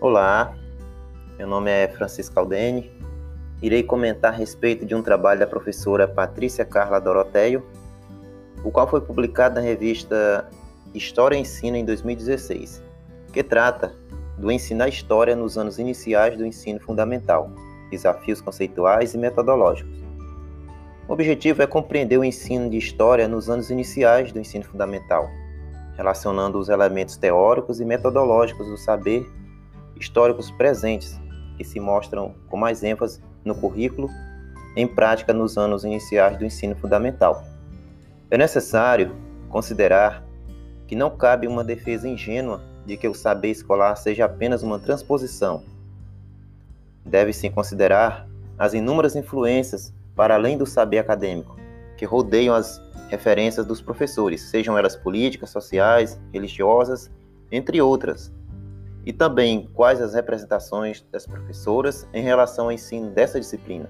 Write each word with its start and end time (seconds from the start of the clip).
Olá, 0.00 0.56
meu 1.36 1.48
nome 1.48 1.72
é 1.72 1.88
Francisco 1.88 2.38
Aldene. 2.38 2.88
Irei 3.60 3.82
comentar 3.82 4.32
a 4.32 4.36
respeito 4.36 4.86
de 4.86 4.94
um 4.94 5.02
trabalho 5.02 5.40
da 5.40 5.46
professora 5.46 6.06
Patrícia 6.06 6.64
Carla 6.64 7.00
Doroteio, 7.00 7.66
o 8.62 8.70
qual 8.70 8.86
foi 8.86 9.00
publicado 9.00 9.56
na 9.56 9.60
revista 9.60 10.48
História 10.94 11.34
e 11.34 11.40
Ensino 11.40 11.76
em 11.76 11.84
2016, 11.84 12.80
que 13.32 13.42
trata 13.42 13.92
do 14.36 14.52
ensinar 14.52 14.86
história 14.86 15.34
nos 15.34 15.58
anos 15.58 15.80
iniciais 15.80 16.38
do 16.38 16.46
ensino 16.46 16.78
fundamental, 16.78 17.50
desafios 17.90 18.40
conceituais 18.40 19.14
e 19.14 19.18
metodológicos. 19.18 19.98
O 21.08 21.12
objetivo 21.12 21.60
é 21.60 21.66
compreender 21.66 22.18
o 22.18 22.24
ensino 22.24 22.70
de 22.70 22.78
história 22.78 23.26
nos 23.26 23.50
anos 23.50 23.68
iniciais 23.68 24.30
do 24.30 24.38
ensino 24.38 24.64
fundamental, 24.64 25.28
relacionando 25.96 26.56
os 26.56 26.68
elementos 26.68 27.16
teóricos 27.16 27.80
e 27.80 27.84
metodológicos 27.84 28.68
do 28.68 28.76
saber 28.76 29.28
históricos 29.98 30.50
presentes, 30.50 31.18
que 31.56 31.64
se 31.64 31.80
mostram 31.80 32.34
com 32.48 32.56
mais 32.56 32.82
ênfase 32.82 33.20
no 33.44 33.54
currículo 33.54 34.08
em 34.76 34.86
prática 34.86 35.32
nos 35.32 35.58
anos 35.58 35.84
iniciais 35.84 36.36
do 36.38 36.44
ensino 36.44 36.76
fundamental. 36.76 37.44
É 38.30 38.38
necessário 38.38 39.14
considerar 39.48 40.22
que 40.86 40.94
não 40.94 41.10
cabe 41.10 41.46
uma 41.46 41.64
defesa 41.64 42.08
ingênua 42.08 42.62
de 42.86 42.96
que 42.96 43.08
o 43.08 43.14
saber 43.14 43.50
escolar 43.50 43.96
seja 43.96 44.24
apenas 44.24 44.62
uma 44.62 44.78
transposição. 44.78 45.62
Deve-se 47.04 47.50
considerar 47.50 48.28
as 48.58 48.74
inúmeras 48.74 49.16
influências 49.16 49.92
para 50.14 50.34
além 50.34 50.56
do 50.56 50.66
saber 50.66 50.98
acadêmico 50.98 51.58
que 51.98 52.04
rodeiam 52.04 52.54
as 52.54 52.80
referências 53.08 53.66
dos 53.66 53.80
professores, 53.80 54.42
sejam 54.42 54.78
elas 54.78 54.94
políticas, 54.94 55.50
sociais, 55.50 56.18
religiosas, 56.32 57.10
entre 57.50 57.82
outras, 57.82 58.32
e 59.08 59.12
também 59.12 59.66
quais 59.72 60.02
as 60.02 60.12
representações 60.12 61.02
das 61.10 61.26
professoras 61.26 62.06
em 62.12 62.22
relação 62.22 62.66
ao 62.66 62.72
ensino 62.72 63.08
dessa 63.08 63.40
disciplina. 63.40 63.88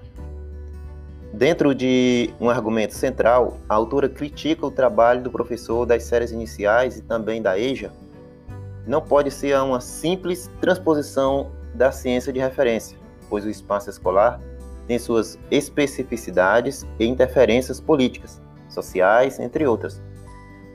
Dentro 1.33 1.75
de 1.75 2.33
um 2.39 2.49
argumento 2.49 2.93
central, 2.93 3.57
a 3.67 3.75
autora 3.75 4.07
critica 4.07 4.65
o 4.65 4.71
trabalho 4.71 5.21
do 5.21 5.29
professor 5.29 5.85
das 5.85 6.03
séries 6.03 6.31
iniciais 6.31 6.97
e 6.97 7.01
também 7.01 7.41
da 7.41 7.59
EJA. 7.59 7.91
Não 8.87 9.01
pode 9.01 9.29
ser 9.29 9.59
uma 9.59 9.81
simples 9.81 10.49
transposição 10.61 11.51
da 11.75 11.91
ciência 11.91 12.31
de 12.31 12.39
referência, 12.39 12.97
pois 13.29 13.43
o 13.43 13.49
espaço 13.49 13.89
escolar 13.89 14.39
tem 14.87 14.97
suas 14.97 15.37
especificidades 15.51 16.87
e 16.97 17.05
interferências 17.05 17.81
políticas, 17.81 18.41
sociais, 18.69 19.37
entre 19.37 19.67
outras, 19.67 20.01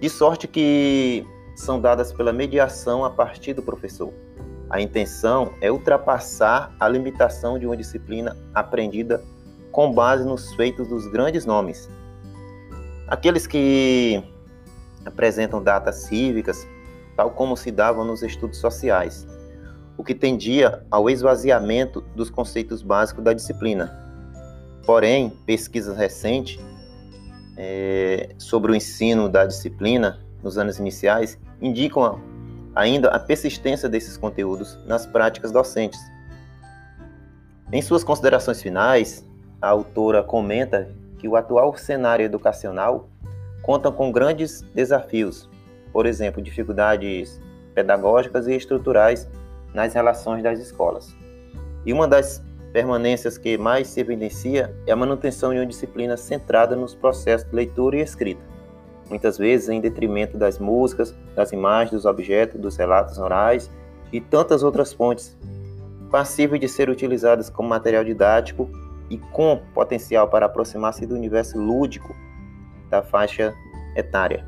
de 0.03 0.11
sorte 0.11 0.47
que 0.47 1.27
são 1.55 1.81
dadas 1.81 2.13
pela 2.13 2.33
mediação 2.33 3.05
a 3.05 3.11
partir 3.11 3.55
do 3.55 3.63
professor. 3.63 4.13
A 4.69 4.81
intenção 4.81 5.53
é 5.61 5.71
ultrapassar 5.71 6.75
a 6.81 6.89
limitação 6.89 7.59
de 7.59 7.67
uma 7.67 7.77
disciplina 7.77 8.37
aprendida 8.53 9.23
com 9.71 9.93
base 9.93 10.25
nos 10.25 10.55
feitos 10.55 10.89
dos 10.89 11.07
grandes 11.07 11.45
nomes. 11.45 11.89
Aqueles 13.07 13.47
que 13.47 14.23
apresentam 15.05 15.63
datas 15.63 15.97
cívicas, 15.97 16.67
tal 17.17 17.31
como 17.31 17.57
se 17.57 17.71
davam 17.71 18.05
nos 18.05 18.23
estudos 18.23 18.59
sociais, 18.59 19.27
o 19.97 20.03
que 20.03 20.15
tendia 20.15 20.85
ao 20.91 21.09
esvaziamento 21.09 22.01
dos 22.17 22.31
conceitos 22.31 22.83
básicos 22.83 23.23
da 23.23 23.33
disciplina. 23.33 23.93
Porém, 24.85 25.31
pesquisas 25.47 25.97
recentes 25.97 26.59
é, 27.57 28.31
sobre 28.39 28.73
o 28.73 28.75
ensino 28.75 29.29
da 29.29 29.47
disciplina 29.47 30.24
nos 30.45 30.59
anos 30.59 30.79
iniciais 30.79 31.39
indicam 31.61 32.21
ainda 32.75 33.09
a 33.09 33.19
persistência 33.19 33.89
desses 33.89 34.17
conteúdos 34.17 34.79
nas 34.87 35.07
práticas 35.07 35.51
docentes. 35.51 36.01
Em 37.73 37.81
suas 37.81 38.05
considerações 38.05 38.63
finais, 38.63 39.27
a 39.61 39.69
autora 39.69 40.23
comenta 40.23 40.89
que 41.19 41.27
o 41.27 41.37
atual 41.37 41.77
cenário 41.77 42.25
educacional 42.25 43.09
conta 43.63 43.91
com 43.91 44.13
grandes 44.13 44.61
desafios, 44.75 45.49
por 45.93 46.05
exemplo, 46.05 46.43
dificuldades 46.43 47.41
pedagógicas 47.75 48.47
e 48.47 48.55
estruturais 48.55 49.29
nas 49.73 49.95
relações 49.95 50.43
das 50.43 50.61
escolas. 50.61 51.17
E 51.87 51.93
uma 51.93 52.07
das 52.07 52.43
permanências 52.73 53.39
que 53.39 53.57
mais 53.57 53.89
se 53.89 54.01
evidencia 54.01 54.75
é 54.87 54.93
a 54.93 54.97
manutenção 54.97 55.53
de 55.53 55.61
uma 55.61 55.67
disciplina 55.67 56.17
centrada 56.17 56.77
nos 56.77 56.95
processos 56.95 57.49
de 57.49 57.55
leitura 57.55 57.97
e 57.97 58.01
escrita, 58.01 58.43
muitas 59.09 59.39
vezes 59.39 59.69
em 59.69 59.81
detrimento 59.81 60.37
das 60.37 60.59
músicas, 60.59 61.15
das 61.35 61.53
imagens, 61.53 61.91
dos 61.91 62.05
objetos, 62.05 62.61
dos 62.61 62.77
relatos 62.77 63.19
orais 63.19 63.71
e 64.13 64.21
tantas 64.21 64.63
outras 64.63 64.93
fontes, 64.93 65.37
passíveis 66.11 66.61
de 66.61 66.69
ser 66.69 66.89
utilizadas 66.89 67.51
como 67.51 67.69
material 67.69 68.05
didático 68.05 68.69
e 69.11 69.19
com 69.19 69.61
potencial 69.75 70.29
para 70.29 70.47
aproximar-se 70.47 71.07
do 71.07 71.15
universo 71.15 71.59
lúdico 71.59 72.15
da 72.89 73.03
faixa 73.03 73.55
etária. 73.97 74.47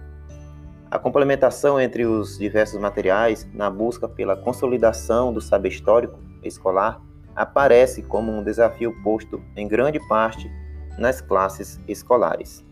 A 0.90 0.98
complementação 0.98 1.80
entre 1.80 2.06
os 2.06 2.38
diversos 2.38 2.80
materiais 2.80 3.46
na 3.52 3.68
busca 3.68 4.08
pela 4.08 4.36
consolidação 4.36 5.32
do 5.32 5.40
saber 5.40 5.70
histórico 5.70 6.18
escolar 6.42 7.02
aparece 7.34 8.02
como 8.02 8.32
um 8.32 8.42
desafio 8.42 8.94
posto 9.02 9.42
em 9.56 9.66
grande 9.68 10.00
parte 10.08 10.50
nas 10.96 11.20
classes 11.20 11.80
escolares. 11.86 12.64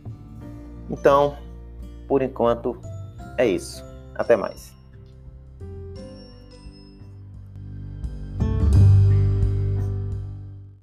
Então, 0.89 1.37
por 2.09 2.23
enquanto, 2.23 2.77
é 3.39 3.47
isso. 3.47 3.85
Até 4.15 4.37
mais. 4.37 4.74